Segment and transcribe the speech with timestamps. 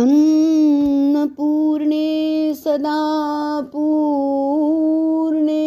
[0.00, 1.96] अन्नपूर्णे
[2.58, 3.00] सदा
[3.72, 5.64] पूर्णे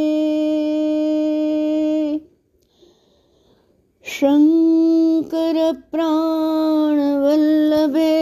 [6.85, 8.15] शङ्करप्राणवल्लभे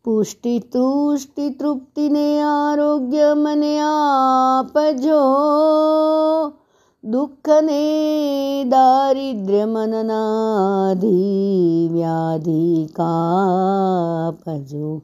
[0.05, 5.19] पुष्टि तुष्टि तृप्ति ने आरोग्य मने आपजो
[7.05, 15.01] दुःख ने दारिद्र्य मननाधि व्याधि कापजो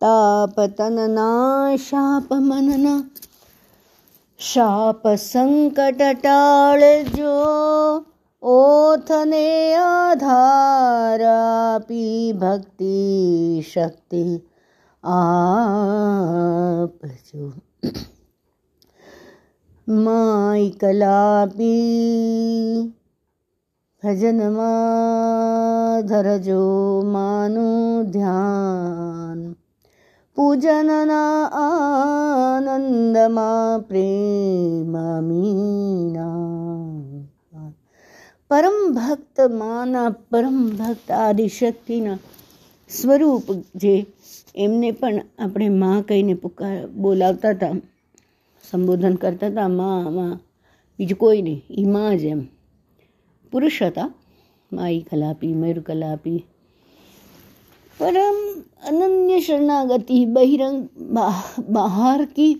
[0.00, 1.76] तापतनना
[4.42, 8.06] शाप संकट टाल जो
[8.42, 14.40] ओथने आधारापि भक्ति शक्ति
[15.04, 17.52] आप जो।
[19.88, 21.74] माई कलापी
[24.04, 29.54] भजन माधर जो मानो ध्यान।
[30.36, 36.32] પૂજનના આનંદમાં પ્રેમીના
[38.50, 42.16] પરમ ભક્ત માના પરમ ભક્ત આદિશક્તિના
[42.88, 43.42] સ્વરૂપ
[43.74, 44.06] જે
[44.56, 47.74] એમને પણ આપણે મા કહીને પુકાર, બોલાવતા હતા,
[48.70, 50.40] સંબોધન કરતા હતા, મા, માં,
[50.98, 52.46] બીજું કોઈ નહીં એ મા જ એમ.
[53.52, 54.12] પુરુષ હતા
[54.72, 56.46] માઈ કલાપી, મયુર કલાપી
[58.00, 58.36] परम
[58.88, 60.86] अनन्य शरणागति बहिरंग
[61.70, 62.52] बाहर की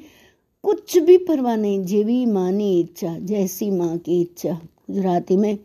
[0.64, 4.52] कुछ भी परवाह नहीं, जेवी माँ ने इच्छा, जैसी माँ की इच्छा।
[4.90, 5.58] गुजराती में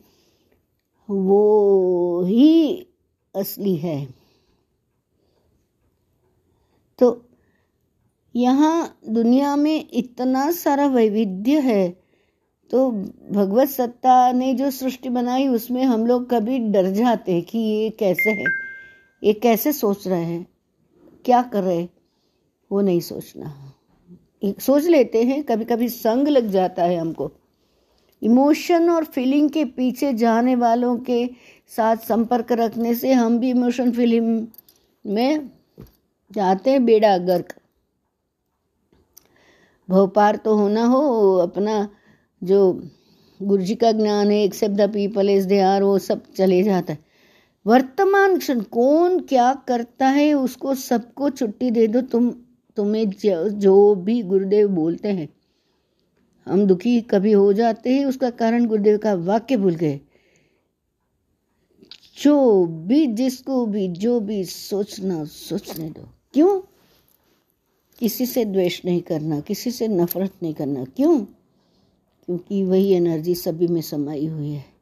[1.10, 2.88] वो ही
[3.36, 4.08] असली है।
[7.00, 7.22] तो
[8.36, 11.90] यहाँ दुनिया में इतना सारा वैविध्य है
[12.72, 12.90] तो
[13.31, 17.90] भगवत सत्ता ने जो सृष्टि बनाई, उसमें हम लोग कभी डर जाते हैं कि ये
[18.00, 18.46] कैसे है।
[19.27, 20.47] ये कैसे सोच रहे हैं?
[21.25, 21.88] क्या कर रहे
[22.71, 23.74] वो नहीं सोचना।
[24.59, 27.31] सोच लेते हैं कभी कभी संग लग जाता है हमको।
[28.21, 31.29] इमोशन और फीलिंग के पीछे जाने वालों के
[31.68, 34.47] साथ संपर्क रखने से हम भी इमोशन फीलिंग
[35.06, 35.50] में
[36.31, 37.53] जाते हैं, बेड़ा गर्क।
[39.89, 41.89] भोपार तो होना हो, अपना
[42.44, 42.89] जो
[43.41, 46.94] गुरु जी का ज्ञान है except the people is they are, वो सब चले जाता
[46.94, 47.06] है।
[47.68, 52.31] वर्तमान क्षण कौन क्या करता है उसको सबको छुट्टी दे दो तुम
[52.75, 53.10] तुम्हें
[53.50, 55.30] जो, भी गुरुदेव बोलते हैं।
[56.48, 60.00] हम दुखी कभी हो जाते हैं उसका कारण गुरुदेव का वाक्य भूल गए।
[62.24, 66.62] जो भी जिसको भी जो भी सोचना सोचने दो। क्यों?
[68.00, 71.20] किसी से द्वेष नहीं करना किसी से नफरत नहीं करना। क्यों?
[72.25, 74.76] क्योंकि वही एनर्जी सभी में समाई हुई है।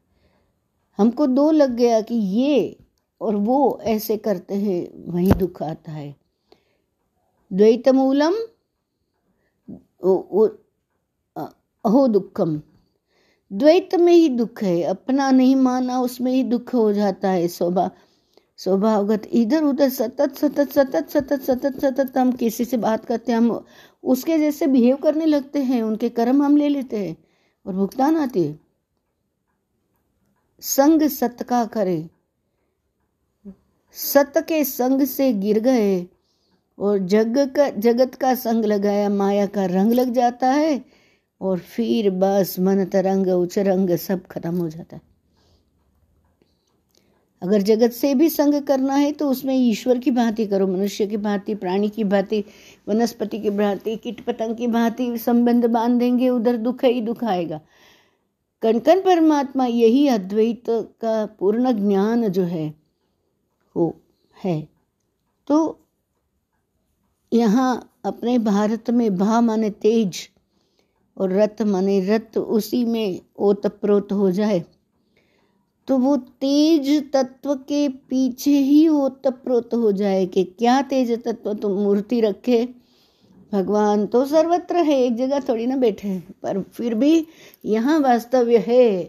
[0.98, 2.76] हमको दो लग गया कि ये
[3.20, 6.14] और वो ऐसे करते हैं, वही दुख आता है।
[7.50, 8.34] द्वैतमूलम
[11.84, 12.60] अहो दुखम।
[13.50, 17.90] द्वैत में ही दुख है, अपना नहीं माना उसमें ही दुख हो जाता है स्वभाव
[18.58, 23.38] स्वभावगत। इधर उधर सतत सतत सतत सतत सतत सतत हम किसी से बात करते हैं,
[23.38, 23.64] हम
[24.04, 27.16] उसके जैसे बिहेव करने लगते हैं, उनके कर्म हम ले लेते हैं
[27.66, 28.65] और भुगतान आती है।
[30.62, 32.08] संग सत का करे।
[33.96, 36.06] सत के संग से गिर गए
[36.78, 40.84] और जग का, जगत का संग लगाया, माया का रंग लग जाता है
[41.40, 45.02] और फिर बस मन तरंग उच्च रंग सब खत्म हो जाता है।
[47.42, 51.16] अगर जगत से भी संग करना है तो उसमें ईश्वर की भांति करो, मनुष्य की
[51.16, 52.44] भांति, प्राणी की भांति,
[52.88, 57.60] वनस्पति की भांति, कीट पतंग की भांति संबंध बांधेंगे, उधर दुख ही दुख आएगा।
[58.66, 62.74] कण कण परमात्मा यही अद्वैत का पूर्ण ज्ञान जो है,
[63.76, 63.96] वो
[64.44, 64.68] है।
[65.46, 65.80] तो
[67.32, 70.30] यहाँ अपने भारत में भा माने तेज
[71.16, 74.64] और रत माने रत उसी में ओतप्रोत हो जाए।
[75.88, 81.72] तो वो तेज तत्व के पीछे ही ओतप्रोत हो जाए कि क्या तेज तत्व तुम
[81.72, 82.68] मूर्ति रखे।
[83.56, 87.26] भगवान तो सर्वत्र है, एक जगह थोड़ी ना बैठे हैं, पर फिर भी
[87.64, 89.04] यहाँ वास्तव्य है।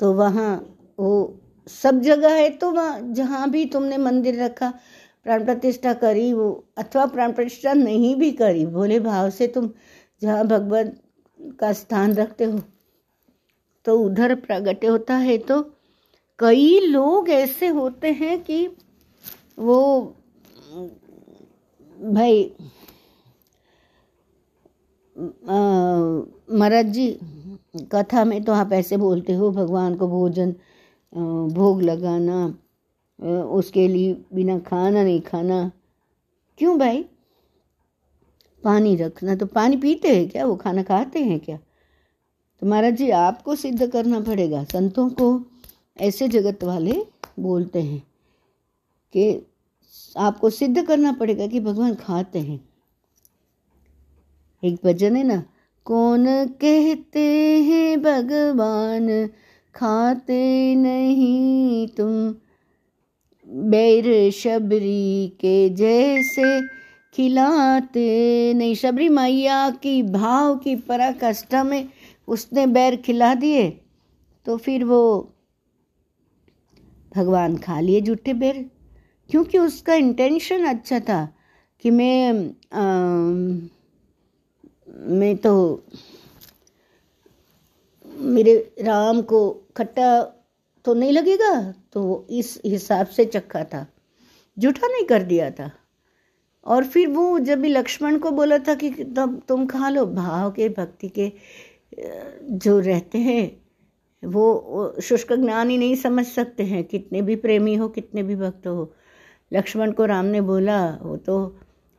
[0.00, 0.54] तो वहाँ,
[0.98, 4.72] वो सब जगह है तो वहाँ जहाँ भी तुमने मंदिर रखा,
[5.26, 9.70] प्राण प्रतिष्ठा करी, वो अथवा प्राण प्रतिष्ठा नहीं भी करी, भोले भाव से तुम
[10.22, 10.92] जहाँ भगवान
[11.60, 12.58] का स्थान रखते हो
[13.86, 15.60] तो उधर प्रगट होता है। तो
[16.38, 18.66] कई लोग ऐसे होते हैं कि
[19.58, 19.78] वो
[22.02, 22.52] भाई
[26.50, 27.06] महाराज जी,
[27.92, 30.54] कथा में तो आप ऐसे बोलते हो, भगवान को भोजन
[31.54, 32.46] भोग लगाना
[33.50, 35.70] उसके लिए बिना खाना नहीं खाना।
[36.58, 37.04] क्यों भाई?
[38.62, 40.46] पानी रखना तो पानी पीते हैं क्या?
[40.46, 41.56] वो खाना खाते हैं क्या?
[42.62, 45.40] तो महाराज जी, आपको सिद्ध करना पड़ेगा। संतों को
[46.00, 46.92] ऐसे जगत वाले
[47.40, 48.02] बोलते हैं
[49.14, 49.46] कि
[50.16, 52.60] आपको सिद्ध करना पड़ेगा कि भगवान खाते हैं।
[54.62, 55.42] एक भजन है ना,
[55.86, 56.24] कौन
[56.60, 57.26] कहते
[57.62, 59.26] हैं भगवान,
[59.74, 62.34] खाते नहीं तुम?
[63.70, 66.60] बैर शबरी के जैसे
[67.14, 71.88] खिलाते नहीं। शबरी मैया की भाव की पराकाष्ठा में
[72.28, 73.68] उसने बैर खिला दिए
[74.46, 75.02] तो फिर वो
[77.16, 78.64] भगवान खा लिए जूठे बैर।
[79.32, 81.34] क्योंकि उसका इंटेंशन अच्छा था
[81.80, 82.82] कि मैं आ,
[85.06, 85.84] मैं तो
[88.18, 90.22] मेरे राम को खट्टा
[90.84, 91.74] तो नहीं लगेगा?
[91.92, 93.86] तो इस हिसाब से चखा था।
[94.58, 95.70] जूठा नहीं कर दिया था।
[96.64, 100.50] और फिर वो जब भी लक्ष्मण को बोला था कि तब तुम खा लो भाव
[100.50, 101.32] के भक्ति के
[102.42, 103.62] जो रहते हैं
[104.22, 108.66] वो शुष्क ज्ञान ही नहीं समझ सकते हैं कितने भी प्रेमी हो कितने भी भक्त
[108.66, 108.94] हो।
[109.52, 111.58] लक्ष्मण को राम ने बोला, वो तो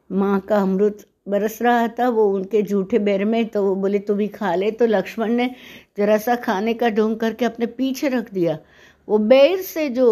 [0.09, 4.13] माँ का अमृत बरस रहा था, वो उनके जूठे बैर में तो वो बोले, तू
[4.13, 5.49] भी खा ले। तो लक्ष्मण ने
[5.97, 8.57] जरा सा खाने का ढोंग करके अपने पीछे रख दिया।
[9.07, 10.07] वो बैर से जो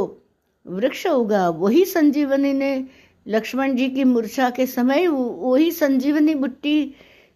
[0.65, 2.87] वृक्ष उगा, वही संजीवनी ने
[3.25, 6.95] लक्ष्मण जी की मूर्छा के समय वही संजीवनी बुट्टी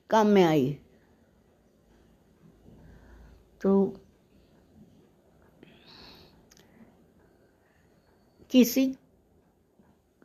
[0.10, 0.78] काम में आई।
[3.62, 3.98] तो
[8.52, 8.86] किसी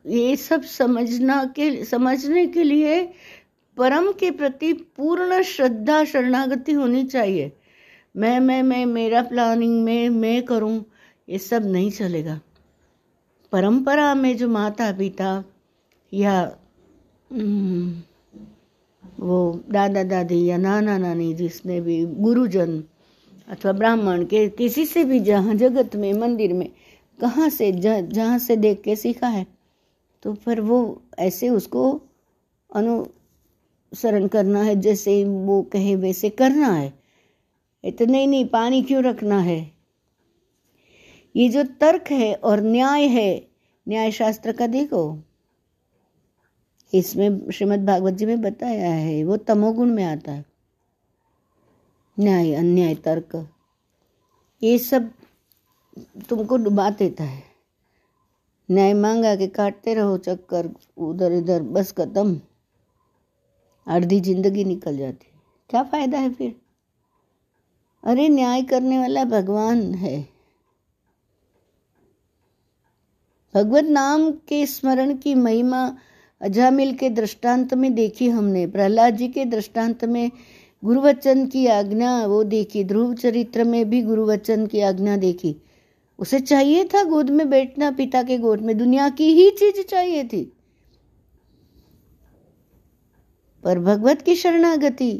[0.05, 3.01] ये सब समझना के समझने के लिए
[3.77, 7.51] परम के प्रति पूर्ण श्रद्धा शरणागति होनी चाहिए।
[8.15, 10.83] मैं मैं मैं मेरा प्लानिंग में मैं करूँ
[11.29, 12.39] ये सब नहीं चलेगा।
[13.51, 15.43] परंपरा में जो माता पिता
[16.13, 16.39] या
[17.31, 18.01] हम्म,
[19.19, 22.83] वो दादा दादी या नाना नानी जिसने भी गुरुजन
[23.47, 26.69] अथवा ब्राह्मण के किसी से भी जहाँ जगत में मंदिर में
[27.19, 29.45] कहाँ से जहाँ से देख के सीखा है
[30.23, 32.01] तो फिर वो ऐसे उसको
[32.75, 36.99] अनुसरण करना है, जैसे वो कहे वैसे करना है।
[37.83, 39.71] इतने नहीं, पानी क्यों रखना है?
[41.35, 43.47] ये जो तर्क है और न्याय है
[43.87, 45.19] न्याय शास्त्र का देखो।
[46.93, 50.45] इसमें श्रीमद् भागवत जी में बताया है, वो तमोगुण में आता है।
[52.19, 53.49] न्याय, अन्याय, तर्क,
[54.63, 55.11] ये सब
[56.29, 57.50] तुमको डुबा देता है।
[58.71, 62.41] न्याय मांगा के काटते रहो चक्कर, उधर इधर, बस खत्म।
[63.87, 65.27] आधी ज़िंदगी निकल जाती।
[65.69, 66.55] क्या फ़ायदा है फिर?
[68.03, 70.29] अरे न्याय करने वाला भगवान है।
[73.55, 75.97] भगवत नाम के स्मरण की महिमा
[76.41, 80.31] अजामिल के दृष्टांत में देखी हमने। प्रहलाद जी के दृष्टांत में
[80.85, 85.55] गुरुवचन की आज्ञा, वो देखी। ध्रुव चरित्र में भी गुरुवचन की आज्ञा देखी।
[86.21, 90.23] उसे चाहिए था गोद में बैठना, पिता के गोद में। दुनिया की ही चीज़ चाहिए
[90.23, 90.43] थी।
[93.63, 95.11] पर भगवत की शरणागति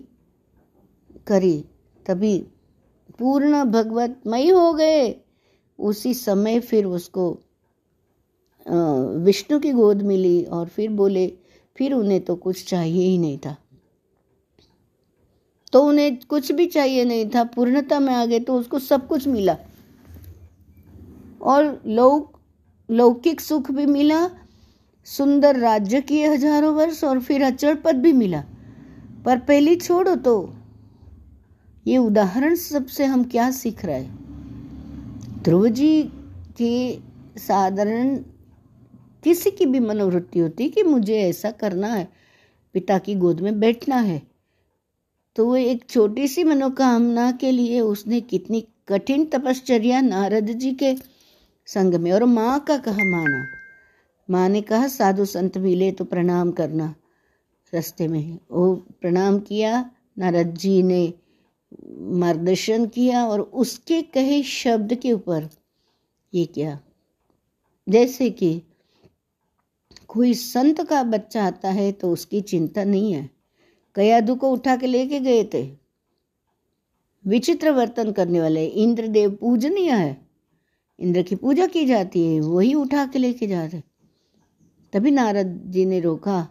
[1.27, 1.65] करी,
[2.05, 2.38] तभी
[3.20, 5.15] पूर्ण भगवतमय हो गए।
[5.79, 7.31] उसी समय फिर उसको
[9.25, 11.27] विष्णु की गोद मिली और फिर बोले,
[11.75, 13.55] फिर उन्हें तो कुछ चाहिए ही नहीं था।
[15.74, 19.27] तो उन्हें कुछ भी चाहिए नहीं था, पूर्णता में आ गए तो उसको सब कुछ
[19.27, 19.58] मिला।
[21.42, 22.40] और लौक,
[22.90, 24.28] लौकिक सुख भी मिला,
[25.08, 28.44] सुंदर राज्य किए हज़ारों वर्ष और फिर अचल पद भी मिला।
[29.26, 30.54] पर पहली छोड़ो तो
[31.86, 34.04] ये उदाहरण सबसे हम क्या सीख रहे
[35.44, 36.02] ध्रुव जी
[36.58, 37.00] के
[37.40, 38.16] साधारण
[39.24, 42.08] किसी की भी मनोवृत्ति होती कि मुझे ऐसा करना है,
[42.76, 44.22] पिता की गोद में बैठना है
[45.36, 50.94] तो वो एक छोटी सी मनोकामना के लिए उसने कितनी कठिन तपश्चर्या नारद जी के
[51.74, 53.46] संग में। और माँ का कहा माना।
[54.30, 56.96] माँ ने कहा, साधु संत मिले तो प्रणाम करना
[57.74, 61.13] रास्ते में वो प्रणाम किया, नारद जी ने
[61.98, 65.50] मार्गदर्शन किया और उसके कहे शब्द के ऊपर
[66.34, 66.80] ये क्या।
[67.90, 68.62] जैसे कि
[70.08, 73.30] कोई संत का बच्चा आता है तो उसकी चिंता नहीं है।
[73.96, 75.63] कयादू को उठा के लेके गए थे।
[77.25, 80.31] विचित्र वर्तन करने वाले इंद्रदेव पूजनीय है।
[81.01, 83.81] इंद्र की पूजा की जाती है वही उठा के लेके जा रहे।
[84.93, 86.48] तभी नारद जी ने रोका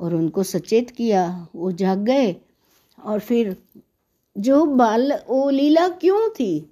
[0.00, 2.36] और उनको सचेत किया वो जाग गए।
[3.04, 3.56] और फिर
[4.38, 6.70] जो बाल वो लीला क्यों थी?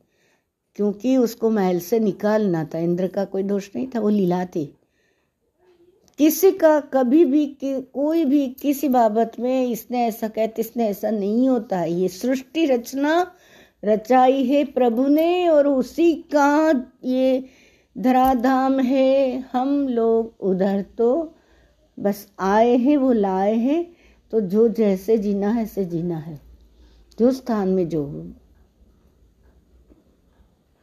[0.74, 4.74] क्योंकि उसको महल से निकालना था इंद्र का कोई दोष नहीं था वो लीला थी।
[6.18, 11.10] किसी का कभी भी कि, कोई भी किसी बाबत में इसने ऐसा कहते इसने ऐसा
[11.10, 13.32] नहीं होता। ये सृष्टि रचना
[13.84, 17.44] रचाई है प्रभु ने और उसी का ये
[17.98, 21.34] धराधाम है। हम लोग उधर तो
[21.98, 23.96] बस आए हैं, वो लाए हैं।
[24.30, 26.40] तो जो जैसे जीना है, ऐसे जीना है।
[27.18, 28.26] जो स्थान में जो हो।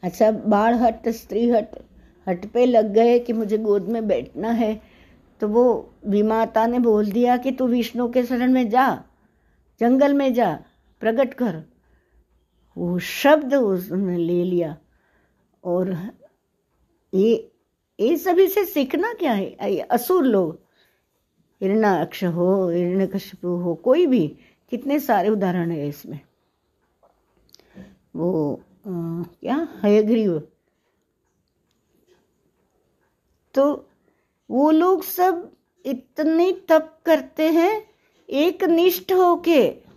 [0.03, 1.67] अच्छा बाढ़ हट, स्त्री हट
[2.27, 4.81] हट पे लग गए कि मुझे गोद में बैठना है।
[5.39, 9.03] तो वो विमाता ने बोल दिया कि तू विष्णु के शरण में जा,
[9.79, 10.59] जंगल में जा
[10.99, 11.68] प्रकट कर।
[12.77, 14.77] वो शब्द उसने ले लिया।
[15.63, 15.93] और
[17.13, 17.51] ये
[17.99, 19.79] ये सभी से सीखना क्या है?
[19.79, 20.59] असुर लोग।
[21.61, 24.27] हिरणाक्ष हो हिरण्यकशिपु हो कोई भी
[24.69, 26.19] कितने सारे उदाहरण है इसमें।
[28.15, 29.67] वो आ, क्या?
[29.83, 30.39] हयग्रीव।
[33.53, 33.89] तो
[34.49, 35.51] वो लोग सब
[35.85, 37.83] इतने तप करते हैं
[38.29, 39.88] एक निष्ठ होके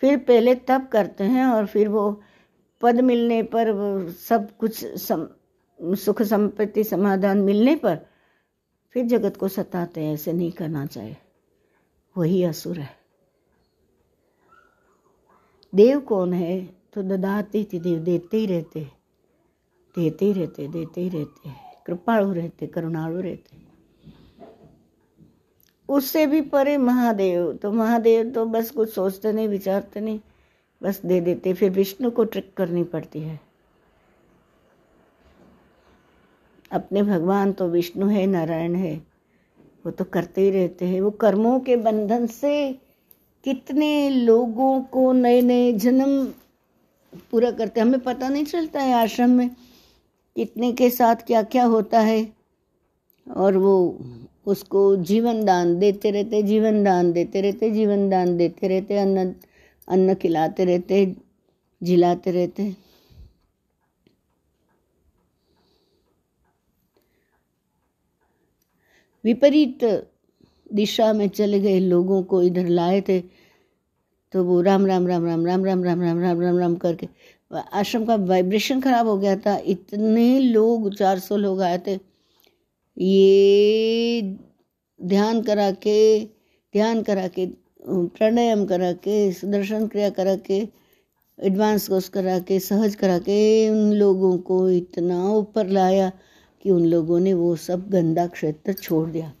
[0.00, 2.22] फिर पहले तप करते हैं और फिर वो
[2.80, 3.66] पद मिलने पर
[4.10, 5.28] सब कुछ सम,
[5.82, 7.98] सुख संपत्ति समाधान मिलने पर
[8.90, 11.16] फिर जगत को सताते हैं ऐसे नहीं करना चाहिए।
[12.16, 12.96] वही असुर है।
[15.74, 16.80] देव कौन है?
[16.92, 18.80] तो ददाते थी देव देते ही रहते
[19.98, 21.50] देते ही रहते देते ही रहते
[21.86, 23.69] कृपाणु रहते करुणाणु रहते
[25.90, 30.20] उससे भी परे महादेव। तो महादेव तो बस कुछ सोचते नहीं, विचारते नहीं,
[30.82, 33.40] बस दे देते। फिर विष्णु को ट्रिक करनी पड़ती है।
[36.72, 38.94] अपने भगवान तो विष्णु है, नारायण है।
[39.86, 42.72] वो तो करते ही रहते हैं। वो कर्मों के बंधन से
[43.44, 46.24] कितने लोगों को नए नए जन्म
[47.30, 49.50] पूरा करते हमें पता नहीं चलता है आश्रम में
[50.36, 52.32] कितने के साथ क्या क्या होता है।
[53.26, 53.98] और वो
[54.46, 59.32] उसको जीवन दान देते रहते जीवन दान देते रहते जीवन दान देते रहते अन्न
[59.88, 61.04] अन्न खिलाते रहते
[61.80, 62.72] जिलाते रहते
[69.24, 69.84] विपरीत
[70.72, 73.20] दिशा में चले गए लोगों को इधर लाए थे
[74.34, 77.08] तो वो राम राम राम राम राम राम राम राम राम राम राम करके
[77.50, 81.98] आश्रम का वाइब्रेशन खराब हो गया था इतने लोग चार सौ लोग आए थे
[82.96, 84.22] ये
[85.00, 86.24] ध्यान करा के,
[86.74, 87.46] ध्यान करा के
[87.88, 90.58] प्राणायाम करा के, सुदर्शन क्रिया करा के,
[91.38, 96.10] एडवांस कोर्स करा के, सहज करा के उन लोगों को इतना ऊपर लाया
[96.62, 99.32] कि उन लोगों ने वो सब गंदा क्षेत्र छोड़ दिया।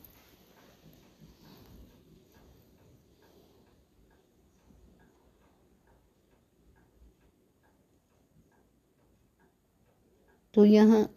[10.54, 11.08] तो यहाँ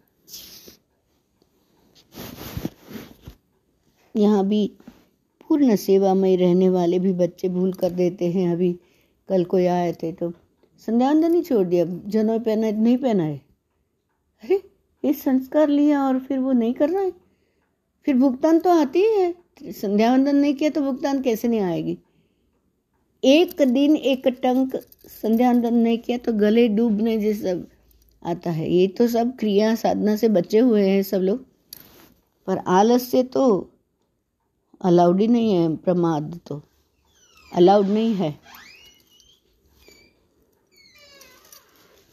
[4.14, 4.66] यहाँ भी
[5.50, 8.72] पूर्ण सेवामय रहने वाले भी बच्चे भूल कर देते हैं। अभी
[9.28, 10.32] कल कोई आए थे तो
[10.80, 13.36] संध्यावंदन नहीं छोड़ दिया, जनों पहना, नहीं पहना है
[14.42, 14.62] अरे,
[15.04, 17.02] ये संस्कार लिया और फिर वो नहीं कर रहा?
[17.02, 17.12] है
[18.06, 21.96] फिर भुगतान तो आती है। संध्यावंदन नहीं किया तो भुगतान कैसे नहीं आएगी?
[23.22, 27.54] एक दिन एक टंक संध्यावंदन नहीं किया तो गले डूबने जैसा
[28.22, 31.44] आता है। ये तो सब क्रिया साधना से बचे हुए हैं सब लोग।
[32.48, 33.46] पर आलस्य तो
[34.80, 36.60] अलाउड ही नहीं है प्रमाद तो।
[37.52, 38.38] अलाउड नहीं है।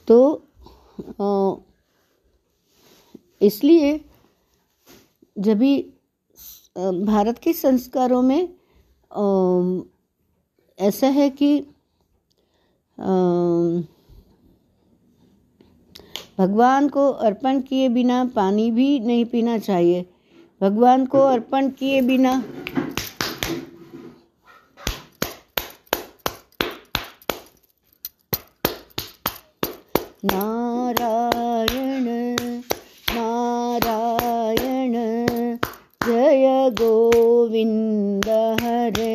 [0.07, 0.45] तो
[3.41, 3.99] इसलिए
[5.35, 5.75] जब भी
[7.05, 8.41] भारत के संस्कारों में
[10.79, 11.59] ऐसा है कि
[16.37, 20.05] भगवान को अर्पण किए बिना पानी भी नहीं पीना चाहिए।
[20.61, 22.33] भगवान को अर्पण किए बिना
[30.71, 32.05] नारायण
[33.15, 34.93] नारायण
[36.05, 36.45] जय
[36.79, 38.27] गोविंद
[38.61, 39.09] हरे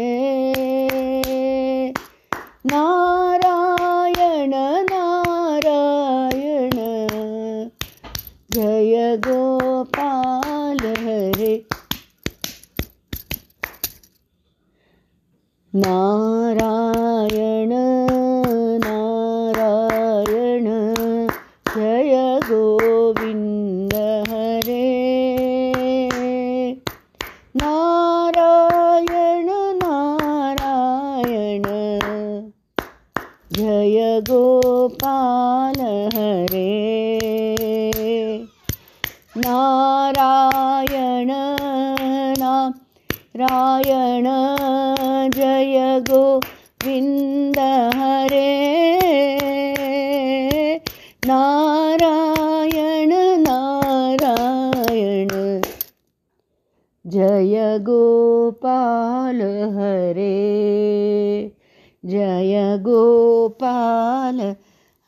[2.72, 4.54] नारायण
[4.90, 6.76] नारायण
[8.54, 11.54] जय गोपाल हरे
[15.72, 17.72] नारायण
[18.84, 20.66] नारायण
[21.74, 22.14] जय
[22.48, 23.94] गोविंद
[24.28, 24.84] हरे
[27.62, 29.48] नारायण
[29.82, 31.66] नारायण
[33.56, 35.80] जय गोपाल
[36.14, 36.66] हरे।
[39.36, 41.30] नारायण
[42.38, 44.24] नारायण
[45.36, 47.58] जय गोविन्द
[47.94, 48.48] हरे।
[51.26, 55.28] नारायण नारायण
[57.06, 59.40] जय गोपाल
[59.76, 61.05] हरे।
[62.06, 64.54] जय गोपाल,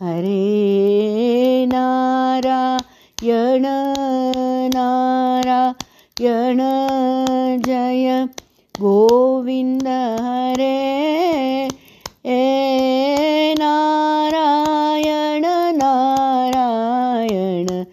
[0.03, 3.67] हरे नारायण
[4.75, 6.59] नारायण
[7.67, 8.29] जय।
[8.81, 9.89] गोविन्द,
[10.21, 11.69] हरे
[12.27, 15.45] ए नारायण
[15.77, 17.85] नारायण।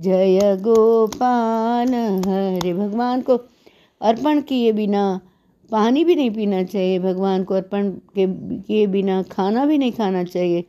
[0.00, 3.38] जय गोपाल, हरे। भगवान को
[4.00, 5.20] अर्पण किए बिना
[5.72, 8.26] पानी भी नहीं पीना चाहिए, भगवान को अर्पण के
[8.62, 10.64] किए बिना खाना भी नहीं खाना चाहिए।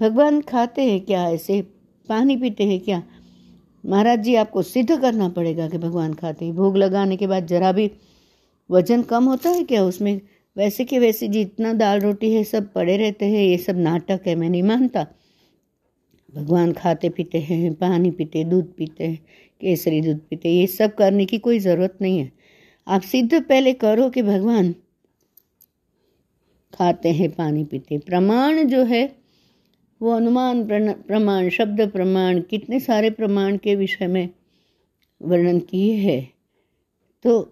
[0.00, 1.30] भगवान खाते हैं क्या?
[1.30, 1.62] ऐसे
[2.08, 3.02] पानी पीते हैं क्या?
[3.86, 7.72] महाराज जी, आपको सिद्ध करना पड़ेगा कि भगवान खाते हैं। भोग लगाने के बाद जरा
[7.72, 7.90] भी
[8.70, 10.20] वज़न कम होता है क्या उसमें?
[10.56, 14.34] वैसे के वैसे जितना दाल रोटी है, सब पड़े रहते हैं, ये सब नाटक है,
[14.34, 15.06] मैं नहीं मानता।
[16.34, 19.18] भगवान खाते पीते हैं, पानी पीते दूध पीते हैं,
[19.60, 22.43] केसरी दूध पीते ये सब करने की कोई ज़रूरत नहीं है।
[22.86, 24.74] आप सिद्ध पहले करो कि भगवान
[26.74, 29.16] खाते हैं पानी पीते। प्रमाण जो है,
[30.02, 34.28] वो अनुमान प्रमाण, शब्द प्रमाण, कितने सारे प्रमाण के विषय में
[35.22, 36.32] वर्णन किए हैं।
[37.22, 37.50] तो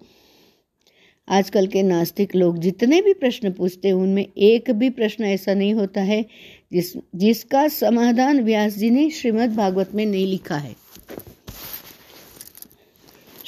[1.29, 5.75] आजकल के नास्तिक लोग जितने भी प्रश्न पूछते हैं, उनमें एक भी प्रश्न ऐसा नहीं
[5.75, 6.25] होता है
[6.73, 10.82] जिस, जिसका समाधान व्यास जी ने श्रीमद् भागवत में नहीं लिखा है।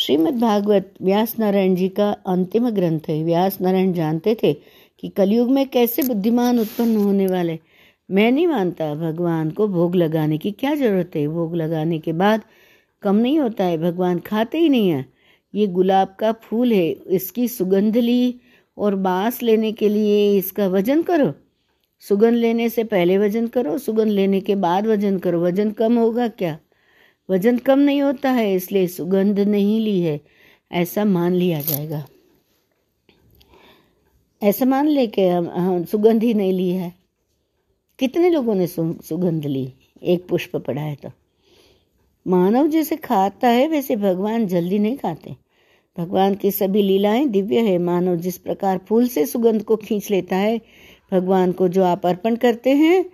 [0.04, 4.52] श्रीमद् भागवत व्यास नारायण जी का अंतिम ग्रंथ है। व्यास नारायण जानते थे
[4.98, 7.58] कि कलयुग में कैसे बुद्धिमान उत्पन्न होने वाले।
[8.10, 12.40] मैं नहीं मानता भगवान को भोग लगाने की क्या ज़रूरत है। भोग लगाने के बाद
[13.02, 15.06] कम नहीं होता है। भगवान खाते ही नहीं है।
[15.54, 18.40] ये गुलाब का फूल है। इसकी सुगंध ली
[18.78, 21.32] और बाँस लेने के लिए इसका वज़न करो।
[22.00, 26.28] सुगंध लेने से पहले वज़न करो। सुगंध लेने के बाद वज़न करो। वज़न कम होगा
[26.28, 26.58] क्या?
[27.30, 30.20] वज़न कम नहीं होता है इसलिए सुगंध नहीं ली है।
[30.72, 32.06] ऐसा मान लिया जाएगा।
[34.42, 36.92] ऐसा मान ले कि हम, हम सुगंध ही नहीं ली है।
[37.98, 39.72] कितने लोगों ने सुगंध ली?
[40.02, 41.10] एक पुष्प पड़ा है तो।
[42.26, 45.36] मानव जैसे खाता है वैसे भगवान जल्दी नहीं खाते।
[45.98, 50.36] भगवान की सभी लीलाएँ दिव्य है। मानव जिस प्रकार फूल से सुगंध को खींच लेता
[50.36, 50.60] है
[51.12, 53.04] भगवान को जो आप अर्पण करते हैं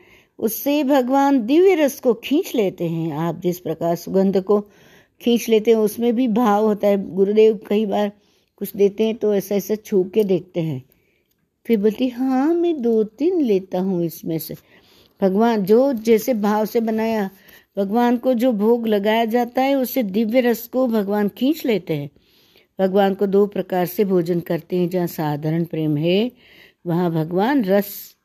[0.40, 4.60] उससे भगवान दिव्य रस को खींच लेते हैं। आप जिस प्रकार सुगंध को
[5.20, 8.12] खींच लेते हैं, उसमें भी भाव होता है। गुरुदेव कई बार
[8.56, 10.82] कुछ देते हैं तो ऐसा ऐसा छू के देखते हैं।
[11.66, 14.54] फिर बोलती हाँ मैं दो तीन लेता हूँ इसमें से।
[15.20, 17.30] भगवान जो जैसे भाव से बनाया,
[17.76, 22.10] भगवान को जो भोग लगाया जाता है, उससे दिव्य रस को भगवान खींच लेते हैं।
[22.78, 26.30] भगवान को दो प्रकार से भोजन करते हैं, जहाँ साधारण प्रेम है,
[26.86, 28.16] वहाँ भगवान रस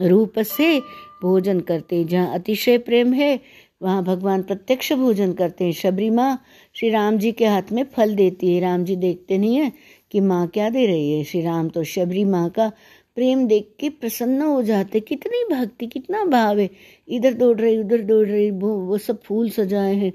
[0.00, 0.80] रूप से
[1.22, 3.38] भोजन करते हैं जहाँ अतिशय प्रेम है
[3.80, 6.30] वहाँ भगवान प्रत्यक्ष भोजन करते हैं शबरी माँ
[6.76, 9.72] श्री राम जी के हाथ में फल देती है राम जी देखते नहीं है
[10.12, 12.68] कि माँ क्या दे रही है श्री राम तो शबरी माँ का
[13.16, 16.68] प्रेम देख के प्रसन्न हो जाते कितनी भक्ति कितना भाव है
[17.08, 20.12] इधर दौड़ रही उधर दौड़ रही वो वो सब फूल सजाए हैं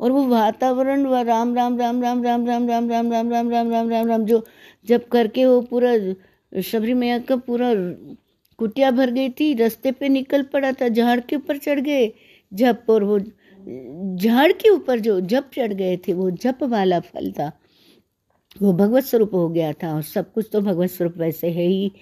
[0.00, 3.70] और वो वातावरण व राम राम राम राम राम राम राम राम राम राम राम
[3.70, 4.42] राम राम राम जो
[4.86, 5.96] जब करके वो पूरा
[6.52, 7.72] शबरी मैया का पूरा
[8.58, 12.12] कुटिया भर गई थी, रास्ते पे निकल पड़ा था, झाड़ के ऊपर चढ़ गए।
[12.52, 13.18] जप और वो
[14.16, 17.52] झाड़ के ऊपर जो जप चढ़ गए थे, वो जप वाला फल था।
[18.62, 21.92] वो भगवत स्वरूप हो गया था और सब कुछ तो भगवत स्वरूप वैसे है ही,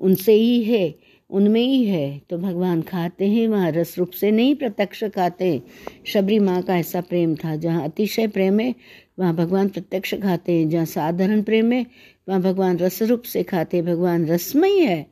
[0.00, 0.94] उनसे ही है,
[1.30, 5.62] उनमें ही है। तो भगवान खाते हैं, वहाँ रस रूप से नहीं प्रत्यक्ष खाते। हैं
[6.06, 8.74] शबरी माँ का ऐसा प्रेम था, जहाँ अतिशय प्रेम है,
[9.18, 11.86] वहाँ भगवान प्रत्यक्ष खाते हैं। जहाँ साधारण प्रेम है,
[12.28, 15.11] वहाँ भगवान रस रूप से खाते भगवान रसमय है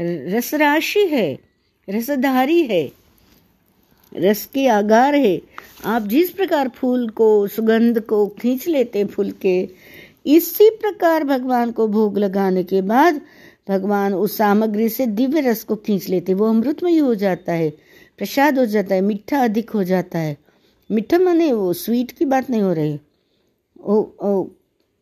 [0.00, 1.38] रस राशि है,
[1.90, 2.92] रसधारी है,
[4.16, 5.40] रस के आगार है।
[5.84, 9.68] आप जिस प्रकार फूल को, सुगंध को खींच लेते फूल के,
[10.26, 13.20] इसी प्रकार भगवान को भोग लगाने के बाद
[13.68, 17.70] भगवान उस सामग्री से दिव्य रस को खींच लेते वो अमृतमय हो जाता है,
[18.18, 20.36] प्रसाद हो जाता है, मीठा अधिक हो जाता है।
[20.90, 22.98] मीठा माने वो स्वीट की बात नहीं हो रही।
[23.80, 24.42] ओ ओ,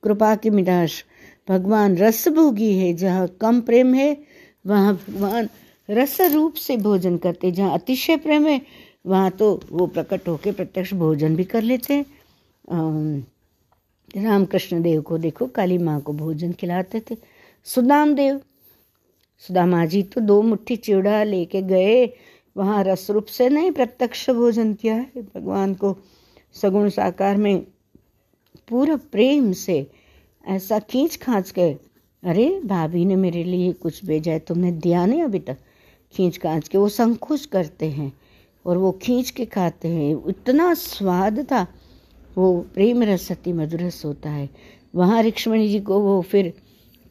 [0.02, 1.04] कृपा की मिठास।
[1.48, 4.16] भगवान रस भोगी है, जहाँ कम प्रेम है
[4.64, 5.49] वहाँ भगवान
[5.88, 8.61] रस रूप से भोजन करते, जहाँ अतिशय प्रेम है,
[9.07, 13.27] वहाँ तो वो प्रकट होके प्रत्यक्ष भोजन भी कर लेते हैं।
[14.16, 17.16] रामकृष्ण देव को देखो, काली माँ को भोजन खिलाते थे।
[17.66, 18.40] सुदाम देव,
[19.42, 22.07] सुदामा जी तो दो मुट्ठी चिड़ा लेके गए।
[22.57, 25.97] वहाँ रस रूप से नहीं, प्रत्यक्ष भोजन किया है। भगवान को
[26.53, 27.61] सगुण साकार में
[28.68, 29.87] पूरा प्रेम से
[30.44, 31.73] ऐसा खींच खांच के
[32.22, 35.57] अरे, भाभी ने मेरे लिए कुछ भेजा है, तुमने दिया नहीं अभी तक।
[36.12, 38.12] खींच खांच के, वो संकोच करते हैं
[38.64, 41.66] और वो खींच के खाते हैं। इतना स्वाद था,
[42.38, 44.48] वो प्रेम रस अति मधुरस होता है।
[44.94, 46.52] वहाँ रिक्ष्मणी जी को वो फिर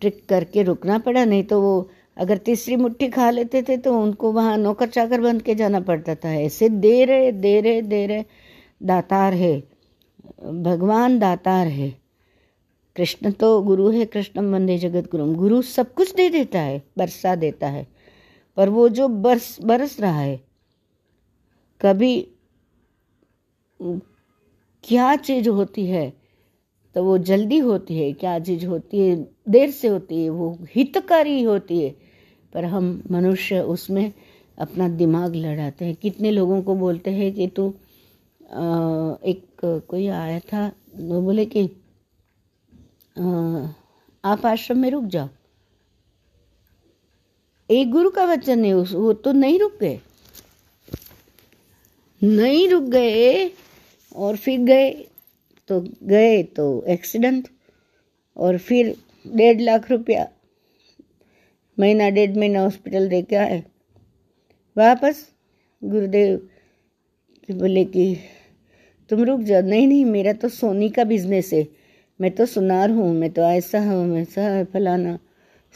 [0.01, 4.31] ट्रिक करके रुकना पड़ा, नहीं तो वो अगर तीसरी मुट्ठी खा लेते थे तो उनको
[4.31, 8.23] वहाँ नौकर चाकर बन के जाना पड़ता था। ऐसे दे रहे दे रहे दे रहे।
[8.83, 9.57] दातार है,
[10.43, 11.93] भगवान दातार है।
[12.97, 17.35] कृष्ण तो गुरु है, कृष्णम वंदे जगत गुरु गुरु सब कुछ दे देता है, बरसा
[17.35, 17.85] देता है।
[18.57, 20.39] पर वो जो बरस बरस रहा है,
[21.81, 22.27] कभी
[24.83, 26.11] क्या चीज़ होती है
[26.95, 29.15] तो वो जल्दी होती है, क्या चीज़ होती है,
[29.49, 31.89] देर से होती है, वो हितकारी होती है।
[32.53, 34.11] पर हम मनुष्य, उसमें
[34.57, 37.67] अपना दिमाग लड़ाते हैं। कितने लोगों को बोलते हैं कि तू
[39.23, 41.69] एक कोई आया था, वो बोले कि
[43.17, 45.29] आप आश्रम में रुक जाओ।
[47.69, 49.99] एक गुरु का वचन है, उस वो तो नहीं रुक गए।
[52.23, 53.51] नहीं रुक गए
[54.15, 54.91] और फिर गए
[55.67, 57.47] तो गए तो एक्सीडेंट
[58.37, 58.95] और फिर
[59.27, 60.27] डेढ़ लाख रुपया
[61.79, 63.63] महीना, डेढ़ महीना हॉस्पिटल दे के आए।
[64.77, 65.25] वापस
[65.83, 66.49] गुरुदेव
[67.51, 68.15] बोले कि,
[69.09, 71.76] तुम रुक जाओ। नहीं नहीं, मेरा तो सोनी का बिज़नेस है।
[72.19, 75.17] मैं तो सुनार हूँ, मैं तो ऐसा हूँ ऐसा फलाना।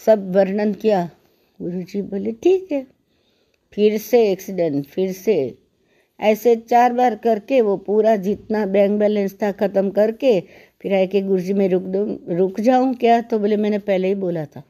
[0.06, 1.10] सब वर्णन किया।
[1.60, 2.86] गुरु जी बोले, ठीक है।
[3.74, 5.58] फिर से एक्सीडेंट फिर से।
[6.20, 10.40] ऐसे चार बार करके वो पूरा जितना बैंक बैलेंस था ख़त्म करके,
[10.82, 12.04] फिर आए कि गुरु जी मैं रुक दू,
[12.36, 13.22] रुक जाऊँ क्या?
[13.22, 14.64] तो बोले, मैंने पहले ही बोला था।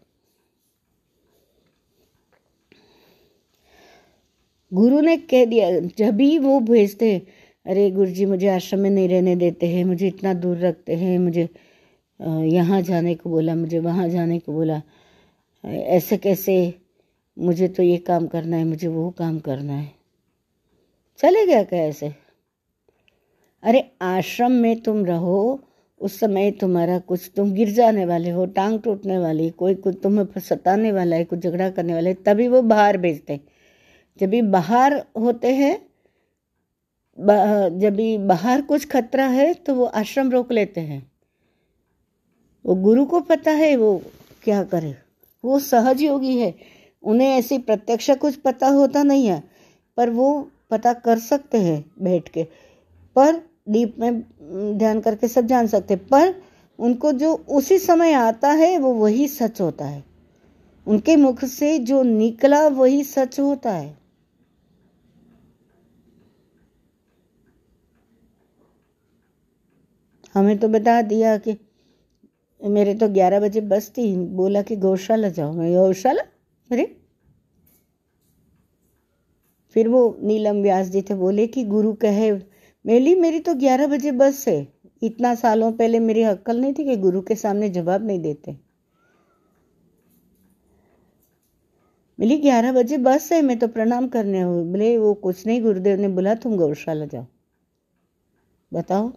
[4.71, 7.21] गुरु ने कह दिया, जब भी वो भेजते
[7.65, 11.17] अरे गुरु जी मुझे आश्रम में नहीं रहने देते हैं, मुझे इतना दूर रखते हैं,
[11.19, 11.47] मुझे
[12.19, 14.81] यहाँ जाने को बोला, मुझे वहाँ जाने को बोला।
[15.63, 16.73] ऐसे कैसे
[17.37, 19.91] मुझे तो ये काम करना है, मुझे वो काम करना है।
[21.19, 22.11] चले गया कैसे
[23.63, 25.59] अरे आश्रम में तुम रहो,
[26.01, 30.39] उस समय तुम्हारा कुछ, तुम गिर जाने वाले हो, टांग टूटने वाली, कोई कुछ तुम्हें
[30.39, 33.41] सताने वाला है, कुछ झगड़ा करने वाला है तभी वो बाहर भेजते हैं।
[34.21, 35.77] जब भी बाहर होते हैं
[37.21, 41.11] जब भी बाहर कुछ खतरा है तो वो आश्रम रोक लेते हैं।
[42.65, 44.01] वो गुरु को पता है वो
[44.43, 44.95] क्या करे।
[45.43, 46.53] वो सहज योगी है।
[47.03, 49.43] उन्हें ऐसी प्रत्यक्ष कुछ पता होता नहीं है,
[49.97, 52.43] पर वो पता कर सकते हैं बैठ के।
[53.15, 54.21] पर डीप में
[54.77, 56.33] ध्यान करके सब जान सकते पर
[56.79, 60.03] उनको जो उसी समय आता है, वो वही सच होता है।
[60.87, 64.00] उनके मुख से जो निकला, वही सच होता है।
[70.33, 71.57] हमें तो बता दिया कि
[72.63, 76.21] मेरे तो ग्यारह बजे बस थी। बोला कि गौशाला जाओ। मैं, गौशाला?
[76.71, 76.97] अरे।
[79.69, 82.31] फिर वो नीलम व्यास जी थे, बोले कि गुरु कहे,
[82.85, 84.67] मेली, मेरी तो ग्यारह बजे बस है।
[85.03, 88.57] इतना सालों पहले मेरी अक्कल नहीं थी कि गुरु के सामने जवाब नहीं देते।
[92.19, 95.99] मिली, ग्यारह बजे बस है, मैं तो प्रणाम करने हूँ बोले, वो कुछ नहीं, गुरुदेव
[95.99, 97.25] ने बोला, तुम गौशाला जाओ।
[98.73, 99.13] बताओ।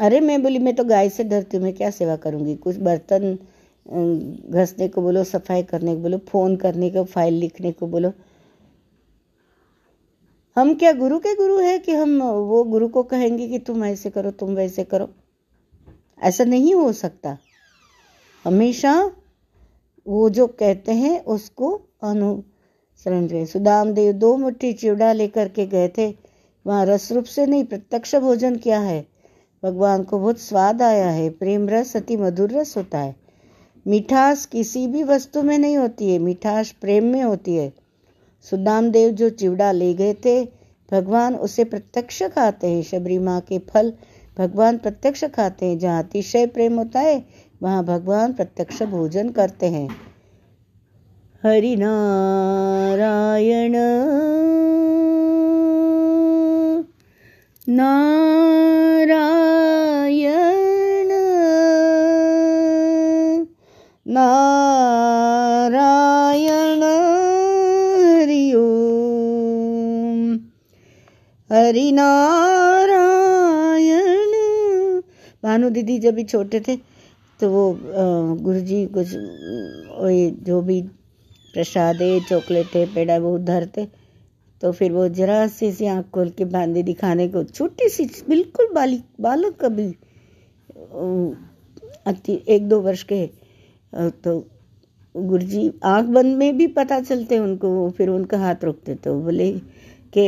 [0.00, 2.54] अरे मैं बोली, मैं तो गाय से डरती हूँ, मैं क्या सेवा करूँगी?
[2.56, 3.38] कुछ बर्तन
[4.50, 8.12] घसने को बोलो, सफ़ाई करने को बोलो, फ़ोन करने को, फ़ाइल लिखने को बोलो।
[10.56, 14.10] हम क्या गुरु के गुरु है कि हम वो गुरु को कहेंगे कि तुम ऐसे
[14.10, 15.08] करो, तुम वैसे करो?
[16.22, 17.38] ऐसा नहीं हो सकता।
[18.44, 19.12] हमेशा
[20.06, 25.88] वो जो कहते हैं, उसको अनुसरण करें। सुदाम देव दो मुट्ठी चिवड़ा लेकर के गए
[25.88, 26.14] थे।
[26.66, 29.17] वहाँ रस रूप से नहीं, प्रत्यक्ष भोजन किया है।
[29.62, 33.16] भगवान को बहुत स्वाद आया है, प्रेम रस अति मधुर रस होता है।
[33.86, 37.72] मिठास किसी भी वस्तु में नहीं होती है, मिठास प्रेम में होती है।
[38.50, 40.44] सुदाम देव जो चिवड़ा ले गए थे,
[40.92, 43.92] भगवान उसे प्रत्यक्ष खाते हैं। शबरी माँ के फल
[44.38, 47.24] भगवान प्रत्यक्ष खाते हैं। जहाँ अतिशय प्रेम होता है,
[47.62, 49.88] वहाँ भगवान प्रत्यक्ष भोजन करते हैं।
[51.42, 53.72] हरि नारायण
[57.68, 59.37] नारायण
[64.18, 66.82] नारायण
[68.12, 70.38] हरि ओम
[71.50, 73.02] हरि नारायण
[75.42, 76.76] भानु दीदी जब भी छोटे थे
[77.40, 77.78] तो वो
[78.42, 79.08] गुरु जी कुछ
[80.48, 80.80] जो भी
[81.52, 83.86] प्रसाद है चॉकलेट है पेड़ा, वो धरते
[84.62, 88.68] तो फिर वो जरा सी सी आँख खोल के बांधे दिखाने को, छोटी सी, बिल्कुल
[88.74, 89.86] बालिक बालक कभी
[92.06, 93.28] अति, एक दो वर्ष के
[93.92, 94.38] तो
[95.14, 99.50] गुरु जी आँख बंद में भी पता चलते उनको फिर उनका हाथ रोकते तो बोले
[100.16, 100.24] कि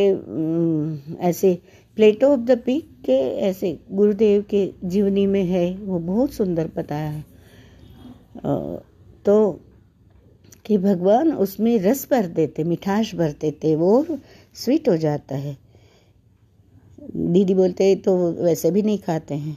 [1.20, 1.54] ऐसे
[1.96, 7.10] प्लेटो ऑफ़ द पीक के ऐसे गुरुदेव के जीवनी में है, वो बहुत सुंदर बताया
[7.10, 7.24] है।
[9.24, 9.60] तो
[10.66, 14.06] कि भगवान उसमें रस भर देते, मिठास भर देते, वो
[14.56, 15.56] स्वीट हो जाता है।
[17.14, 19.56] दीदी बोलते तो वैसे भी नहीं खाते हैं।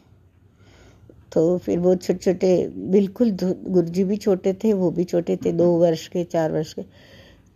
[1.34, 5.78] तो फिर वो छोटे छोटे बिल्कुल गुरुजी भी छोटे थे, वो भी छोटे थे, दो
[5.78, 6.82] वर्ष के, चार वर्ष के।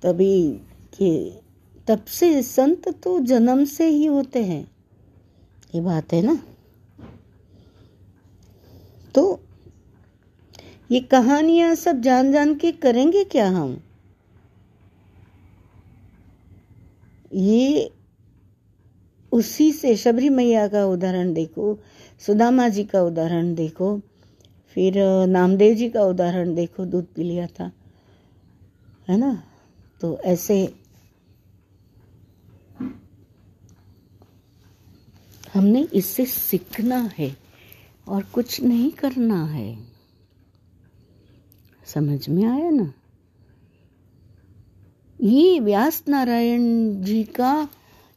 [0.02, 0.52] तभी
[0.98, 1.40] कि,
[1.88, 4.72] तब से संत तो जन्म से ही होते हैं।
[5.76, 6.44] ये बात है ना?
[9.16, 9.40] तो
[10.92, 13.82] ये कहानियाँ सब जान जान के करेंगे क्या हम?
[17.34, 17.92] ये
[19.32, 21.80] उसी से, शबरी मैया का उदाहरण देखो।
[22.22, 24.00] सुदामा जी का उदाहरण देखो।
[24.68, 24.94] फिर
[25.28, 27.72] नामदेव जी का उदाहरण देखो, दूध पी लिया था,
[29.10, 29.44] है ना?
[30.02, 30.76] तो ऐसे
[35.54, 37.36] हमने इससे सीखना है
[38.08, 39.78] और कुछ नहीं करना है।
[41.86, 42.94] समझ में आया ना?
[45.22, 46.62] ये व्यास नारायण
[47.04, 47.70] जी का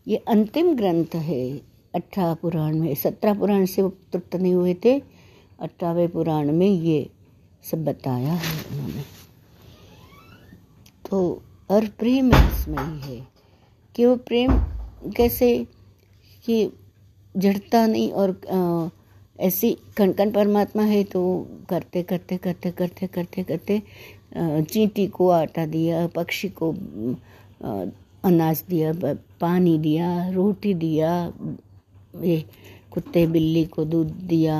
[0.08, 4.98] ये अंतिम ग्रंथ है। अठारह पुराण में, सत्रह पुराण से तृप्त नहीं हुए थे।
[5.58, 7.08] अठारहवें पुराण में ये
[7.64, 9.02] सब बताया है उन्होंने।
[11.04, 13.26] तो और प्रेम इसमें ही है
[13.94, 14.52] कि वो प्रेम
[15.16, 15.66] कैसे
[16.44, 16.72] कि
[17.34, 18.90] जड़ता नहीं और
[19.40, 21.20] ऐसी कण कण परमात्मा है तो
[21.70, 23.82] करते करते करते करते करते करते
[24.62, 26.70] चींटी को आटा दिया, पक्षी को
[28.24, 28.92] अनाज दिया
[29.40, 31.10] पानी दिया, रोटी दिया
[32.14, 32.44] ये
[32.92, 34.56] कुत्ते बिल्ली को दूध दिया,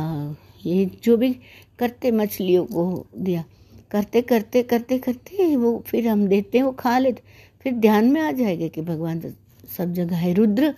[0.67, 1.33] ये जो भी
[1.79, 3.45] करते मछलियों को दिया।
[3.91, 7.23] करते करते करते करते वो फिर हम देते हैं, वो खा लेते।
[7.65, 9.29] फिर ध्यान में आ जाएगा कि भगवान तो
[9.69, 10.75] सब जगह है। रुद्र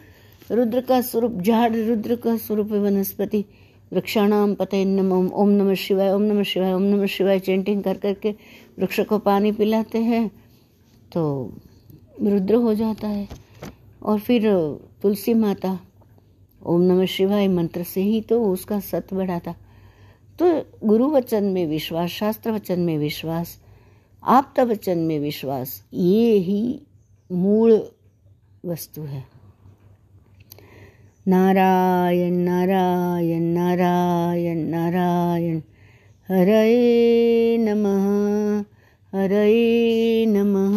[0.50, 3.44] रुद्र का स्वरूप झाड़ रुद्र का स्वरूप है वनस्पति।
[3.92, 8.30] वृक्षाणाम पते नम, ओम नमः शिवाय, ओम नमः शिवाय, ओम नमः शिवाय, चेंटिंग कर करके
[8.78, 10.28] वृक्ष को पानी पिलाते हैं
[11.12, 11.52] तो
[12.22, 13.28] रुद्र हो जाता है।
[14.02, 14.42] और फिर
[15.02, 15.78] तुलसी माता
[16.66, 19.54] ओम नमः शिवाय मंत्र से ही तो उसका सत बढ़ा था।
[20.38, 20.46] तो
[20.84, 23.58] गुरु वचन में विश्वास, शास्त्र वचन में विश्वास,
[24.22, 26.82] आपता वचन में विश्वास, ये ही
[27.32, 27.72] मूल
[28.66, 29.24] वस्तु है।
[31.28, 35.60] नारायण नारायण नारायण नारायण
[36.28, 38.06] हरे नमः
[39.12, 40.76] हरे नमः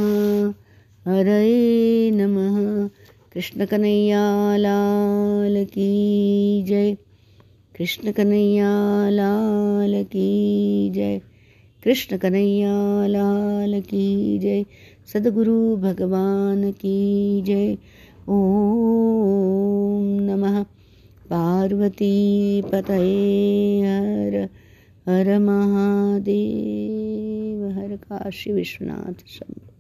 [1.05, 2.89] हरे नमः।
[3.35, 6.97] कृष्ण कन्हैया लाल की जय।
[7.77, 11.21] कृष्ण कन्हैया लाल की जय।
[11.83, 14.65] कृष्ण कन्हैया लाल की जय।
[15.13, 17.77] सदगुरु भगवान की जय।
[18.29, 20.65] ओम नमः।
[21.29, 24.49] पार्वती पतये हर
[25.09, 29.74] हर महादेव। हर काशी विश्वनाथ शंभु।